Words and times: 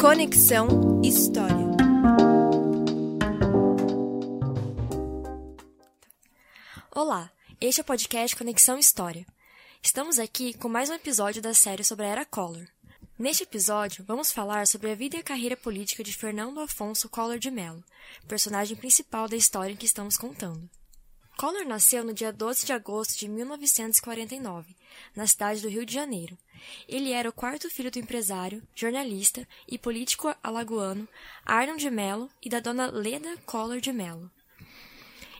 Conexão 0.00 1.02
História. 1.04 1.66
Olá, 6.90 7.30
este 7.60 7.80
é 7.80 7.82
o 7.82 7.84
podcast 7.84 8.34
Conexão 8.34 8.78
História. 8.78 9.26
Estamos 9.82 10.18
aqui 10.18 10.54
com 10.54 10.70
mais 10.70 10.88
um 10.88 10.94
episódio 10.94 11.42
da 11.42 11.52
série 11.52 11.84
sobre 11.84 12.06
a 12.06 12.08
Era 12.08 12.24
Collor. 12.24 12.66
Neste 13.18 13.42
episódio, 13.42 14.02
vamos 14.02 14.32
falar 14.32 14.66
sobre 14.66 14.90
a 14.90 14.94
vida 14.94 15.16
e 15.16 15.20
a 15.20 15.22
carreira 15.22 15.54
política 15.54 16.02
de 16.02 16.16
Fernando 16.16 16.60
Afonso 16.60 17.06
Collor 17.10 17.38
de 17.38 17.50
Mello, 17.50 17.84
personagem 18.26 18.78
principal 18.78 19.28
da 19.28 19.36
história 19.36 19.76
que 19.76 19.84
estamos 19.84 20.16
contando. 20.16 20.66
Collor 21.40 21.64
nasceu 21.64 22.04
no 22.04 22.12
dia 22.12 22.30
12 22.30 22.66
de 22.66 22.72
agosto 22.74 23.18
de 23.18 23.26
1949, 23.26 24.76
na 25.16 25.26
cidade 25.26 25.62
do 25.62 25.70
Rio 25.70 25.86
de 25.86 25.94
Janeiro. 25.94 26.36
Ele 26.86 27.12
era 27.12 27.30
o 27.30 27.32
quarto 27.32 27.70
filho 27.70 27.90
do 27.90 27.98
empresário, 27.98 28.62
jornalista 28.74 29.48
e 29.66 29.78
político 29.78 30.36
alagoano 30.42 31.08
Arnon 31.46 31.76
de 31.76 31.88
Mello 31.88 32.28
e 32.42 32.50
da 32.50 32.60
dona 32.60 32.90
Leda 32.90 33.38
Collor 33.46 33.80
de 33.80 33.90
Mello. 33.90 34.30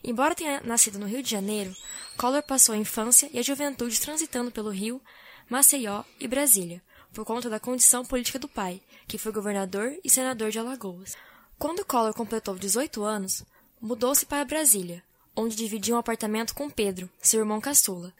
Embora 0.02 0.34
tenha 0.34 0.62
nascido 0.62 0.98
no 0.98 1.04
Rio 1.04 1.22
de 1.22 1.30
Janeiro, 1.30 1.76
Collor 2.16 2.42
passou 2.44 2.74
a 2.74 2.78
infância 2.78 3.28
e 3.30 3.38
a 3.38 3.42
juventude 3.42 4.00
transitando 4.00 4.50
pelo 4.50 4.70
Rio, 4.70 5.02
Maceió 5.50 6.02
e 6.18 6.26
Brasília, 6.26 6.82
por 7.12 7.26
conta 7.26 7.50
da 7.50 7.60
condição 7.60 8.06
política 8.06 8.38
do 8.38 8.48
pai, 8.48 8.80
que 9.06 9.18
foi 9.18 9.32
governador 9.32 9.94
e 10.02 10.08
senador 10.08 10.50
de 10.50 10.58
Alagoas. 10.58 11.14
Quando 11.58 11.84
Collor 11.84 12.14
completou 12.14 12.56
18 12.56 13.02
anos, 13.02 13.44
mudou-se 13.78 14.24
para 14.24 14.46
Brasília, 14.46 15.04
onde 15.36 15.56
dividia 15.56 15.94
um 15.94 15.98
apartamento 15.98 16.54
com 16.54 16.70
Pedro, 16.70 17.08
seu 17.20 17.40
irmão 17.40 17.60
caçula. 17.60 18.12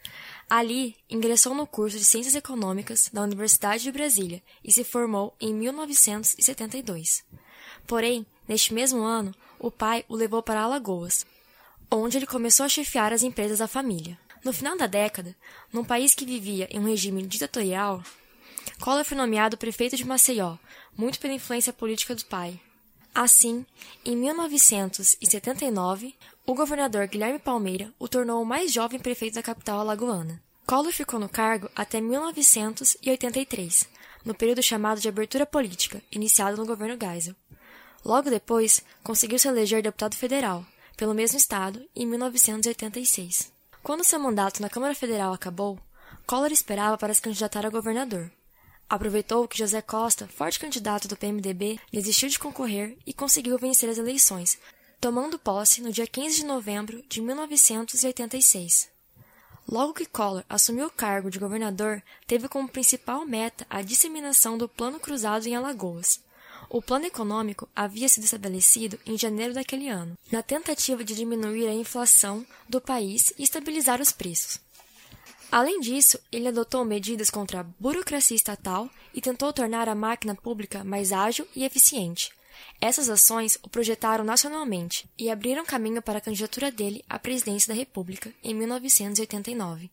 Ali, 0.49 0.95
ingressou 1.09 1.53
no 1.53 1.67
curso 1.67 1.97
de 1.97 2.05
Ciências 2.05 2.35
Econômicas 2.35 3.09
da 3.11 3.21
Universidade 3.21 3.83
de 3.83 3.91
Brasília 3.91 4.43
e 4.63 4.71
se 4.71 4.83
formou 4.83 5.33
em 5.39 5.53
1972. 5.53 7.23
Porém, 7.87 8.25
neste 8.47 8.73
mesmo 8.73 9.01
ano, 9.01 9.33
o 9.59 9.71
pai 9.71 10.03
o 10.09 10.15
levou 10.15 10.41
para 10.41 10.61
Alagoas, 10.61 11.25
onde 11.89 12.17
ele 12.17 12.25
começou 12.25 12.65
a 12.65 12.69
chefiar 12.69 13.13
as 13.13 13.23
empresas 13.23 13.59
da 13.59 13.67
família. 13.67 14.17
No 14.43 14.51
final 14.51 14.75
da 14.77 14.87
década, 14.87 15.35
num 15.71 15.83
país 15.83 16.15
que 16.15 16.25
vivia 16.25 16.67
em 16.71 16.79
um 16.79 16.85
regime 16.85 17.21
ditatorial, 17.27 18.03
Collor 18.79 19.05
foi 19.05 19.15
nomeado 19.15 19.57
prefeito 19.57 19.95
de 19.95 20.05
Maceió, 20.05 20.57
muito 20.97 21.19
pela 21.19 21.33
influência 21.33 21.71
política 21.71 22.15
do 22.15 22.25
pai. 22.25 22.59
Assim, 23.13 23.65
em 24.05 24.15
1979, 24.15 26.15
o 26.45 26.55
governador 26.55 27.07
Guilherme 27.07 27.39
Palmeira 27.39 27.93
o 27.99 28.07
tornou 28.07 28.41
o 28.41 28.45
mais 28.45 28.71
jovem 28.71 28.99
prefeito 28.99 29.35
da 29.35 29.43
capital 29.43 29.79
alagoana. 29.79 30.41
Collor 30.65 30.93
ficou 30.93 31.19
no 31.19 31.27
cargo 31.27 31.69
até 31.75 31.99
1983, 31.99 33.89
no 34.23 34.33
período 34.33 34.63
chamado 34.63 35.01
de 35.01 35.09
abertura 35.09 35.45
política, 35.45 36.01
iniciado 36.09 36.55
no 36.55 36.65
governo 36.65 36.97
Geisel. 36.99 37.35
Logo 38.05 38.29
depois, 38.29 38.81
conseguiu 39.03 39.37
se 39.37 39.49
eleger 39.49 39.83
deputado 39.83 40.15
federal, 40.15 40.65
pelo 40.95 41.13
mesmo 41.13 41.37
estado, 41.37 41.85
em 41.93 42.05
1986. 42.05 43.51
Quando 43.83 44.05
seu 44.05 44.19
mandato 44.19 44.61
na 44.61 44.69
Câmara 44.69 44.95
Federal 44.95 45.33
acabou, 45.33 45.77
Collor 46.25 46.51
esperava 46.51 46.97
para 46.97 47.13
se 47.13 47.21
candidatar 47.21 47.65
a 47.65 47.69
governador. 47.69 48.31
Aproveitou 48.91 49.47
que 49.47 49.57
José 49.57 49.81
Costa, 49.81 50.27
forte 50.27 50.59
candidato 50.59 51.07
do 51.07 51.15
PMDB, 51.15 51.79
desistiu 51.93 52.27
de 52.27 52.37
concorrer 52.37 52.97
e 53.07 53.13
conseguiu 53.13 53.57
vencer 53.57 53.89
as 53.89 53.97
eleições, 53.97 54.59
tomando 54.99 55.39
posse 55.39 55.81
no 55.81 55.93
dia 55.93 56.05
15 56.05 56.35
de 56.35 56.45
novembro 56.45 57.01
de 57.07 57.21
1986. 57.21 58.89
Logo 59.65 59.93
que 59.93 60.05
Collor 60.05 60.43
assumiu 60.49 60.87
o 60.87 60.91
cargo 60.91 61.31
de 61.31 61.39
governador, 61.39 62.03
teve 62.27 62.49
como 62.49 62.67
principal 62.67 63.25
meta 63.25 63.65
a 63.69 63.81
disseminação 63.81 64.57
do 64.57 64.67
Plano 64.67 64.99
Cruzado 64.99 65.47
em 65.47 65.55
Alagoas. 65.55 66.19
O 66.69 66.81
plano 66.81 67.05
econômico 67.05 67.69
havia 67.73 68.09
sido 68.09 68.25
estabelecido 68.25 68.99
em 69.05 69.17
janeiro 69.17 69.53
daquele 69.53 69.87
ano, 69.87 70.17
na 70.29 70.43
tentativa 70.43 71.01
de 71.01 71.15
diminuir 71.15 71.65
a 71.65 71.73
inflação 71.73 72.45
do 72.67 72.81
país 72.81 73.31
e 73.39 73.43
estabilizar 73.43 74.01
os 74.01 74.11
preços. 74.11 74.59
Além 75.51 75.81
disso, 75.81 76.17
ele 76.31 76.47
adotou 76.47 76.85
medidas 76.85 77.29
contra 77.29 77.59
a 77.59 77.63
burocracia 77.63 78.35
estatal 78.35 78.89
e 79.13 79.19
tentou 79.19 79.51
tornar 79.51 79.89
a 79.89 79.95
máquina 79.95 80.33
pública 80.33 80.83
mais 80.83 81.11
ágil 81.11 81.45
e 81.53 81.65
eficiente. 81.65 82.31
Essas 82.79 83.09
ações 83.09 83.59
o 83.61 83.69
projetaram 83.69 84.23
nacionalmente 84.23 85.09
e 85.17 85.29
abriram 85.29 85.65
caminho 85.65 86.01
para 86.01 86.19
a 86.19 86.21
candidatura 86.21 86.71
dele 86.71 87.03
à 87.09 87.19
presidência 87.19 87.67
da 87.67 87.77
República 87.77 88.33
em 88.41 88.53
1989. 88.53 89.91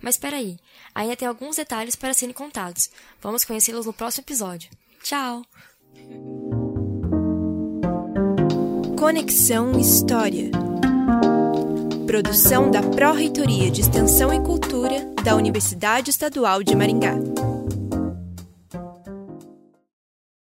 Mas 0.00 0.16
espera 0.16 0.36
aí, 0.36 0.58
ainda 0.94 1.16
tem 1.16 1.26
alguns 1.26 1.56
detalhes 1.56 1.96
para 1.96 2.12
serem 2.12 2.34
contados. 2.34 2.90
Vamos 3.20 3.44
conhecê-los 3.44 3.86
no 3.86 3.92
próximo 3.92 4.24
episódio. 4.24 4.70
Tchau! 5.02 5.42
Conexão 8.98 9.78
História. 9.80 10.50
Produção 12.12 12.70
da 12.70 12.82
Pró-Reitoria 12.82 13.70
de 13.70 13.80
Extensão 13.80 14.34
e 14.34 14.38
Cultura 14.38 14.96
da 15.24 15.34
Universidade 15.34 16.10
Estadual 16.10 16.62
de 16.62 16.76
Maringá. 16.76 17.14